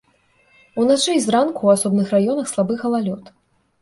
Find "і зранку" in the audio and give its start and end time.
1.19-1.61